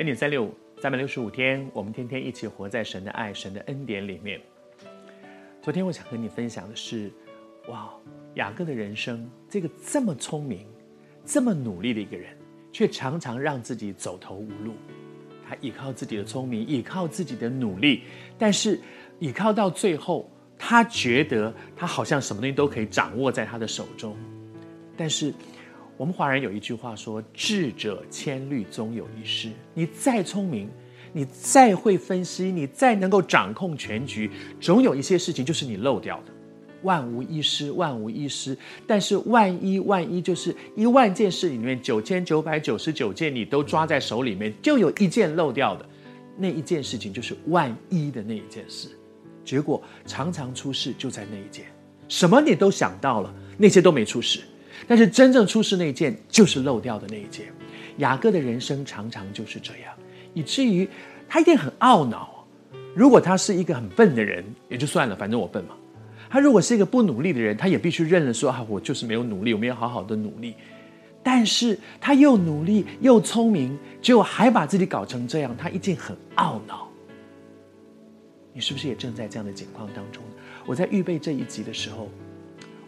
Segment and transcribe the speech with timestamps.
[0.00, 4.40] 恩典三六五，三百六十五天，我们天天一起活在神的爱、神的恩典里面。
[5.60, 7.12] 昨天我想和你分享的是，
[7.68, 7.92] 哇，
[8.36, 10.66] 雅各的人生，这个这么聪明、
[11.26, 12.34] 这么努力的一个人，
[12.72, 14.72] 却常常让自己走投无路。
[15.46, 18.04] 他依靠自己的聪明，依靠自己的努力，
[18.38, 18.80] 但是
[19.18, 24.16] 依靠到最后，他觉得他好像什么东西都可以掌握在他的手中，
[24.96, 25.30] 但是。
[26.00, 30.66] 我们华人有一句话说：“智者千虑，终有一失。”你再聪明，
[31.12, 36.32] 你再会分析，你再能够掌控全局，总有一些事情就是你漏掉的。
[36.84, 38.56] 万无一失，万无一失。
[38.86, 45.86] 但是万一万一，就是一万件事里面九千九百九十九件你都抓在手里面，就有一件漏掉的。
[46.38, 48.88] 那一件事情就是万一的那一件事，
[49.44, 51.66] 结果常常出事就在那一件。
[52.08, 54.40] 什么你都想到了，那些都没出事。
[54.86, 57.46] 但是真正出事那一件，就是漏掉的那一件。
[57.98, 59.92] 雅各的人生常常就是这样，
[60.34, 60.88] 以至于
[61.28, 62.44] 他一定很懊恼。
[62.94, 65.76] 如果他是一个很笨的人，也就算了，反正我笨嘛。
[66.28, 70.54] 他如果是一个不努力的人，他也必须认了说啊，我就是没有努力，我没有好好的努力。
[71.22, 76.88] 但是他又努力又聪明，结果还把自己搞成这样，他一定很懊恼。
[78.52, 80.22] 你是不是也正在这样的境况当中？
[80.66, 82.08] 我在预备这一集的时候，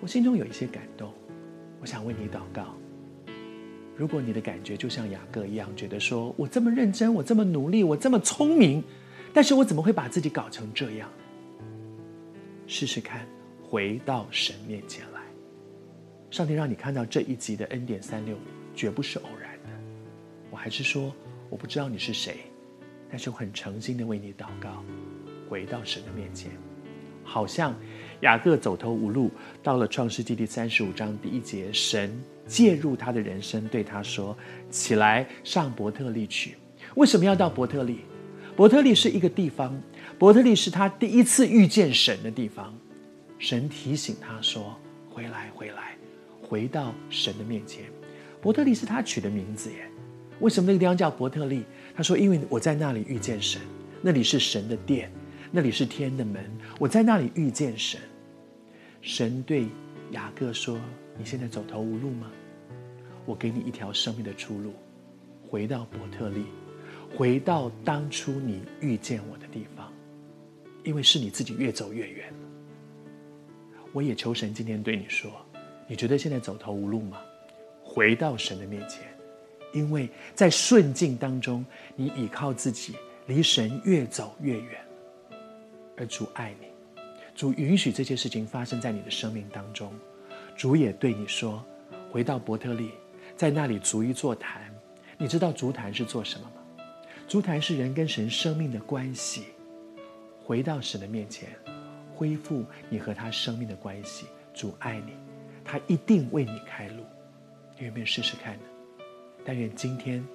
[0.00, 1.12] 我心中有一些感动。
[1.82, 2.76] 我想为你祷告。
[3.96, 8.82] 如果你的感觉就像雅各一样，觉得说我这么认真，我这么努力，我这么聪明，
[9.34, 11.10] 但是我怎么会把自己搞成这样？
[12.68, 13.26] 试试看，
[13.60, 15.20] 回到神面前来。
[16.30, 18.36] 上帝让你看到这一集的恩典三六，
[18.76, 19.70] 绝不是偶然的。
[20.52, 21.12] 我还是说，
[21.50, 22.36] 我不知道你是谁，
[23.10, 24.84] 但是我很诚心的为你祷告，
[25.48, 26.52] 回到神的面前。
[27.24, 27.74] 好像
[28.20, 29.30] 雅各走投无路，
[29.62, 32.12] 到了创世记第三十五章第一节，神
[32.46, 34.36] 介入他的人生，对他说
[34.70, 36.56] ：“起来，上伯特利去。”
[36.96, 38.00] 为什么要到伯特利？
[38.54, 39.80] 伯特利是一个地方，
[40.18, 42.74] 伯特利是他第一次遇见神的地方。
[43.38, 44.78] 神提醒他说
[45.08, 45.96] ：“回来，回来，
[46.42, 47.84] 回到神的面前。”
[48.42, 49.88] 伯特利是他取的名字耶。
[50.40, 51.64] 为什么那个地方叫伯特利？
[51.94, 53.60] 他说：“因为我在那里遇见神，
[54.02, 55.10] 那里是神的殿。”
[55.54, 58.00] 那里是天的门，我在那里遇见神。
[59.02, 59.66] 神对
[60.12, 60.80] 雅各说
[61.18, 62.32] ：“你现在走投无路吗？
[63.26, 64.72] 我给你一条生命的出路，
[65.46, 66.46] 回到伯特利，
[67.14, 69.92] 回到当初你遇见我的地方，
[70.84, 72.32] 因为是你自己越走越远。
[73.92, 75.30] 我也求神今天对你说：
[75.86, 77.18] 你觉得现在走投无路吗？
[77.84, 79.02] 回到神的面前，
[79.74, 81.62] 因为在顺境当中，
[81.94, 82.94] 你倚靠自己，
[83.26, 84.80] 离神越走越远。”
[85.96, 86.66] 而主爱你，
[87.34, 89.92] 主允许这些事情发生在你的生命当中。
[90.56, 91.64] 主也对你说
[92.10, 92.90] ：“回到伯特利，
[93.36, 94.72] 在那里筑一座坛。
[95.18, 96.84] 你知道筑坛是做什么吗？
[97.28, 99.44] 筑坛是人跟神生命的关系。
[100.44, 101.50] 回到神的面前，
[102.14, 104.26] 恢复你和他生命的关系。
[104.52, 105.12] 主爱你，
[105.64, 107.04] 他一定为你开路。
[107.78, 108.62] 你有没有试试看呢？
[109.44, 110.26] 但愿今天，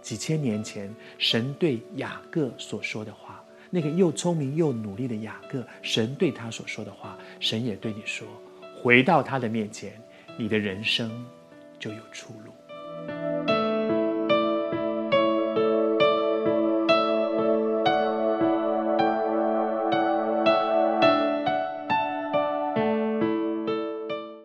[0.00, 3.42] 几千年前神对雅各所说的话。”
[3.76, 8.26] 那个又聪明又努力的雅各，神对他所说的话，神也对你说：
[8.74, 9.92] 回到他的面前，
[10.38, 11.26] 你的人生
[11.78, 12.52] 就有出路。